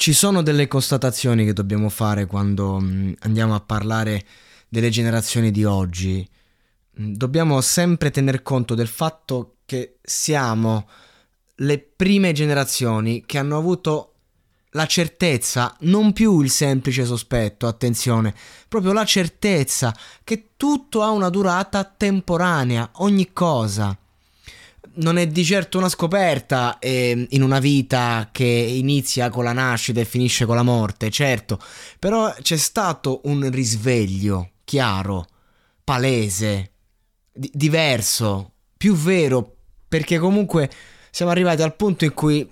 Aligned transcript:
Ci 0.00 0.14
sono 0.14 0.40
delle 0.40 0.66
constatazioni 0.66 1.44
che 1.44 1.52
dobbiamo 1.52 1.90
fare 1.90 2.24
quando 2.24 2.80
mh, 2.80 3.16
andiamo 3.18 3.54
a 3.54 3.60
parlare 3.60 4.24
delle 4.66 4.88
generazioni 4.88 5.50
di 5.50 5.66
oggi. 5.66 6.26
Mh, 6.92 7.12
Dobbiamo 7.12 7.60
sempre 7.60 8.10
tener 8.10 8.40
conto 8.40 8.74
del 8.74 8.88
fatto 8.88 9.56
che 9.66 9.98
siamo 10.00 10.88
le 11.56 11.78
prime 11.80 12.32
generazioni 12.32 13.24
che 13.26 13.36
hanno 13.36 13.58
avuto 13.58 14.14
la 14.70 14.86
certezza, 14.86 15.76
non 15.80 16.14
più 16.14 16.40
il 16.40 16.48
semplice 16.48 17.04
sospetto, 17.04 17.66
attenzione, 17.66 18.34
proprio 18.68 18.94
la 18.94 19.04
certezza 19.04 19.94
che 20.24 20.52
tutto 20.56 21.02
ha 21.02 21.10
una 21.10 21.28
durata 21.28 21.84
temporanea, 21.84 22.88
ogni 22.94 23.34
cosa. 23.34 23.99
Non 24.92 25.18
è 25.18 25.26
di 25.26 25.44
certo 25.44 25.78
una 25.78 25.88
scoperta 25.88 26.78
eh, 26.78 27.26
in 27.30 27.42
una 27.42 27.60
vita 27.60 28.28
che 28.32 28.44
inizia 28.44 29.30
con 29.30 29.44
la 29.44 29.52
nascita 29.52 30.00
e 30.00 30.04
finisce 30.04 30.46
con 30.46 30.56
la 30.56 30.64
morte, 30.64 31.10
certo, 31.10 31.60
però 31.98 32.34
c'è 32.42 32.56
stato 32.56 33.20
un 33.24 33.48
risveglio 33.50 34.50
chiaro, 34.64 35.26
palese, 35.84 36.72
di- 37.32 37.50
diverso, 37.54 38.52
più 38.76 38.94
vero, 38.94 39.56
perché 39.88 40.18
comunque 40.18 40.70
siamo 41.10 41.30
arrivati 41.30 41.62
al 41.62 41.76
punto 41.76 42.04
in 42.04 42.14
cui 42.14 42.48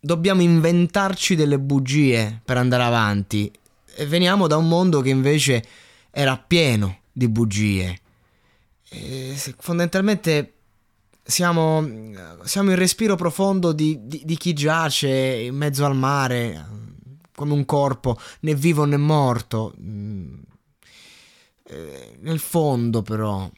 dobbiamo 0.00 0.42
inventarci 0.42 1.34
delle 1.34 1.58
bugie 1.58 2.40
per 2.44 2.58
andare 2.58 2.82
avanti 2.84 3.50
e 3.94 4.06
veniamo 4.06 4.46
da 4.46 4.56
un 4.56 4.68
mondo 4.68 5.00
che 5.00 5.08
invece 5.08 5.64
era 6.10 6.36
pieno 6.38 7.00
di 7.12 7.28
bugie. 7.28 7.98
E 8.88 9.34
fondamentalmente 9.58 10.55
siamo, 11.26 11.86
siamo 12.44 12.70
il 12.70 12.76
respiro 12.76 13.16
profondo 13.16 13.72
di, 13.72 13.98
di- 14.02 14.22
di 14.24 14.36
chi 14.36 14.52
giace 14.52 15.08
in 15.08 15.56
mezzo 15.56 15.84
al 15.84 15.96
mare 15.96 16.66
come 17.34 17.52
un 17.52 17.64
corpo 17.64 18.18
né 18.40 18.54
vivo 18.54 18.84
né 18.84 18.96
morto. 18.96 19.74
Mm. 19.80 20.38
Eh, 21.64 22.16
Nel 22.20 22.38
fondo 22.38 23.02
però. 23.02 23.50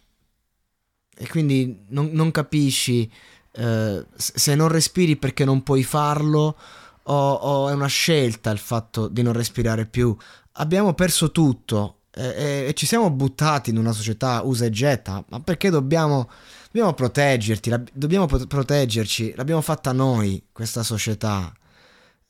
E 1.21 1.29
quindi 1.29 1.85
non, 1.89 2.11
non 2.13 2.31
capisci 2.31 3.11
eh, 3.53 4.07
se 4.17 4.55
non 4.55 4.69
respiri 4.69 5.17
perché 5.17 5.45
non 5.45 5.63
puoi 5.63 5.83
farlo 5.83 6.57
o, 7.03 7.33
o 7.33 7.69
è 7.69 7.73
una 7.73 7.87
scelta 7.89 8.51
il 8.51 8.59
fatto 8.59 9.09
di 9.09 9.23
non 9.23 9.33
respirare 9.33 9.87
più. 9.87 10.17
Abbiamo 10.53 10.95
perso 10.95 11.31
tutto 11.33 11.98
e, 12.19 12.35
e- 12.37 12.65
e 12.69 12.75
ci 12.75 12.85
siamo 12.87 13.11
buttati 13.11 13.71
in 13.71 13.79
una 13.79 13.93
società 13.93 14.43
usa 14.43 14.65
e 14.65 14.71
getta, 14.71 15.25
ma 15.29 15.41
perché 15.41 15.71
dobbiamo, 15.71 16.29
dobbiamo 16.67 16.93
proteggerti, 16.93 17.71
la- 17.71 17.83
dobbiamo 17.93 18.27
pro- 18.27 18.47
proteggerci, 18.47 19.35
l'abbiamo 19.37 19.61
fatta 19.61 19.93
noi 19.93 20.43
questa 20.53 20.83
società. 20.83 21.53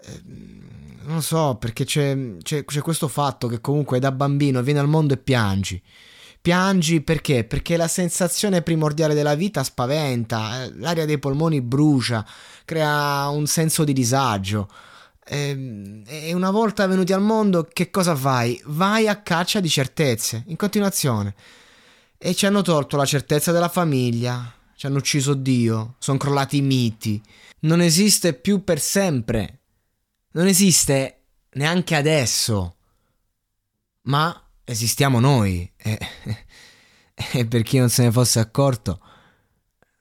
Eh, 0.01 0.23
non 1.07 1.23
so, 1.23 1.57
perché 1.59 1.85
c'è, 1.85 2.37
c'è- 2.43 2.65
c'è 2.65 2.81
questo 2.83 3.09
fatto 3.09 3.49
che 3.49 3.61
comunque 3.61 3.99
da 3.99 4.13
bambino 4.13 4.63
vieni 4.63 4.79
al 4.79 4.89
mondo 4.89 5.15
e 5.15 5.17
piangi. 5.17 5.83
Piangi 6.41 7.01
perché? 7.01 7.45
Perché 7.45 7.77
la 7.77 7.89
sensazione 7.89 8.63
primordiale 8.63 9.15
della 9.15 9.35
vita 9.35 9.65
spaventa, 9.65 10.63
eh, 10.65 10.73
l'aria 10.77 11.05
dei 11.05 11.19
polmoni 11.19 11.61
brucia, 11.61 12.25
crea 12.65 13.29
un 13.29 13.47
senso 13.47 13.85
di 13.85 13.93
disagio. 13.93 14.69
Ehm, 15.29 16.03
E 16.07 16.33
una 16.33 16.51
volta 16.51 16.87
venuti 16.87 17.13
al 17.13 17.21
mondo, 17.21 17.69
che 17.71 17.91
cosa 17.91 18.17
fai? 18.17 18.61
Vai 18.67 19.09
a 19.09 19.21
caccia 19.23 19.61
di 19.61 19.69
certezze, 19.69 20.45
in 20.47 20.57
continuazione. 20.57 21.35
E 22.17 22.35
ci 22.35 22.47
hanno 22.47 22.63
tolto 22.63 22.97
la 22.97 23.05
certezza 23.05 23.53
della 23.53 23.69
famiglia, 23.69 24.53
ci 24.75 24.87
hanno 24.87 24.99
ucciso 24.99 25.35
Dio, 25.35 25.97
sono 25.99 26.19
crollati 26.19 26.57
i 26.59 26.63
miti. 26.63 27.23
Non 27.61 27.81
esiste 27.81 28.33
più 28.35 28.65
per 28.65 28.81
sempre. 28.81 29.61
Non 30.33 30.47
esiste 30.47 31.25
neanche 31.53 31.95
adesso. 31.95 32.77
Ma 34.03 34.51
esistiamo 34.65 35.21
noi. 35.21 35.71
E, 35.77 35.99
e 37.33 37.47
per 37.47 37.63
chi 37.63 37.79
non 37.79 37.91
se 37.91 38.05
ne 38.05 38.13
fosse 38.13 38.39
accorto, 38.41 39.01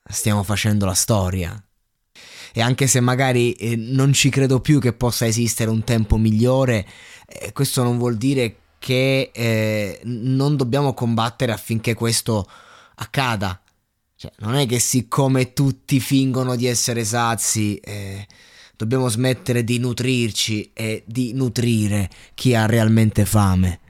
stiamo 0.04 0.44
facendo 0.44 0.86
la 0.86 0.94
storia. 0.94 1.62
E 2.58 2.62
anche 2.62 2.88
se 2.88 3.02
magari 3.02 3.52
eh, 3.52 3.76
non 3.76 4.14
ci 4.14 4.30
credo 4.30 4.60
più 4.62 4.80
che 4.80 4.92
possa 4.92 5.28
esistere 5.28 5.70
un 5.70 5.84
tempo 5.84 6.18
migliore, 6.18 6.88
eh, 7.28 7.54
questo 7.54 7.84
non 7.84 8.00
vuol 8.00 8.18
dire 8.18 8.56
che 8.80 9.30
eh, 9.32 10.00
non 10.06 10.56
dobbiamo 10.56 10.96
combattere 10.96 11.52
affinché 11.52 11.94
questo 11.94 12.50
accada. 12.96 13.62
Cioè, 14.16 14.32
non 14.40 14.56
è 14.56 14.66
che 14.66 14.80
siccome 14.80 15.54
tutti 15.54 16.00
fingono 16.00 16.56
di 16.56 16.66
essere 16.66 17.06
sazi, 17.06 17.80
dobbiamo 18.76 19.08
smettere 19.08 19.64
di 19.64 19.78
nutrirci 19.78 20.72
e 20.74 21.04
di 21.06 21.34
nutrire 21.34 22.10
chi 22.34 22.56
ha 22.56 22.66
realmente 22.66 23.26
fame. 23.26 23.82